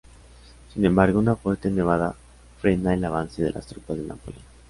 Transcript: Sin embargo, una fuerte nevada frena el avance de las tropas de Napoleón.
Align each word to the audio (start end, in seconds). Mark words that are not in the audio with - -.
Sin 0.73 0.83
embargo, 0.83 1.19
una 1.19 1.35
fuerte 1.35 1.69
nevada 1.69 2.15
frena 2.59 2.91
el 2.95 3.05
avance 3.05 3.43
de 3.43 3.51
las 3.51 3.67
tropas 3.67 3.97
de 3.97 4.03
Napoleón. 4.05 4.43